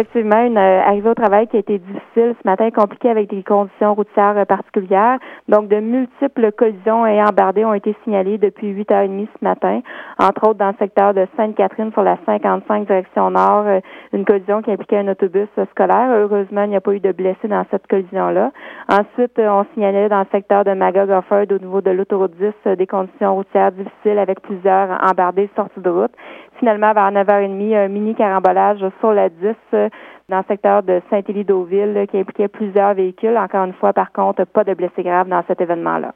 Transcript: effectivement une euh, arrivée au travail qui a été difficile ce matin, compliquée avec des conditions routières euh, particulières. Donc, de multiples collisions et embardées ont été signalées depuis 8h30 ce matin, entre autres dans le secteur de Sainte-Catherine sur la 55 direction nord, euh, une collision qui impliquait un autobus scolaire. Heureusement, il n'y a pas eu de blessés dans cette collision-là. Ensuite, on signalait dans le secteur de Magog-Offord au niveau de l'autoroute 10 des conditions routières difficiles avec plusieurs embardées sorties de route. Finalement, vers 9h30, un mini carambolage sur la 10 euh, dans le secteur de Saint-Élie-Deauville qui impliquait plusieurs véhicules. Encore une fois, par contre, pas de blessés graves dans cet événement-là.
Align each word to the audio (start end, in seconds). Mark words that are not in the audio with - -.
effectivement 0.00 0.42
une 0.44 0.56
euh, 0.56 0.80
arrivée 0.82 1.10
au 1.10 1.14
travail 1.14 1.46
qui 1.48 1.56
a 1.56 1.60
été 1.60 1.78
difficile 1.78 2.34
ce 2.40 2.48
matin, 2.48 2.70
compliquée 2.70 3.10
avec 3.10 3.28
des 3.28 3.42
conditions 3.42 3.94
routières 3.94 4.36
euh, 4.38 4.44
particulières. 4.46 5.18
Donc, 5.48 5.68
de 5.68 5.76
multiples 5.76 6.52
collisions 6.52 7.06
et 7.06 7.22
embardées 7.22 7.64
ont 7.66 7.74
été 7.74 7.94
signalées 8.04 8.38
depuis 8.38 8.72
8h30 8.72 9.28
ce 9.38 9.44
matin, 9.44 9.80
entre 10.18 10.48
autres 10.48 10.58
dans 10.58 10.68
le 10.68 10.74
secteur 10.78 11.12
de 11.12 11.26
Sainte-Catherine 11.36 11.92
sur 11.92 12.02
la 12.02 12.16
55 12.24 12.86
direction 12.86 13.30
nord, 13.30 13.64
euh, 13.66 13.80
une 14.14 14.24
collision 14.24 14.62
qui 14.62 14.70
impliquait 14.70 14.98
un 14.98 15.08
autobus 15.08 15.48
scolaire. 15.72 16.10
Heureusement, 16.10 16.62
il 16.64 16.70
n'y 16.70 16.76
a 16.76 16.80
pas 16.80 16.92
eu 16.94 17.00
de 17.00 17.12
blessés 17.12 17.48
dans 17.48 17.64
cette 17.70 17.86
collision-là. 17.86 18.52
Ensuite, 18.88 19.38
on 19.38 19.66
signalait 19.74 20.08
dans 20.08 20.20
le 20.20 20.26
secteur 20.32 20.64
de 20.64 20.72
Magog-Offord 20.72 21.44
au 21.50 21.58
niveau 21.58 21.82
de 21.82 21.90
l'autoroute 21.90 22.32
10 22.64 22.76
des 22.76 22.86
conditions 22.86 23.34
routières 23.34 23.72
difficiles 23.72 24.18
avec 24.18 24.40
plusieurs 24.40 24.98
embardées 25.02 25.50
sorties 25.56 25.80
de 25.80 25.90
route. 25.90 26.12
Finalement, 26.60 26.92
vers 26.92 27.10
9h30, 27.10 27.74
un 27.74 27.88
mini 27.88 28.14
carambolage 28.14 28.84
sur 29.00 29.12
la 29.12 29.30
10 29.30 29.46
euh, 29.72 29.88
dans 30.28 30.38
le 30.38 30.44
secteur 30.48 30.82
de 30.82 31.00
Saint-Élie-Deauville 31.10 32.06
qui 32.10 32.18
impliquait 32.18 32.48
plusieurs 32.48 32.94
véhicules. 32.94 33.36
Encore 33.36 33.64
une 33.64 33.74
fois, 33.74 33.92
par 33.92 34.12
contre, 34.12 34.44
pas 34.44 34.64
de 34.64 34.74
blessés 34.74 35.02
graves 35.02 35.28
dans 35.28 35.42
cet 35.46 35.60
événement-là. 35.60 36.08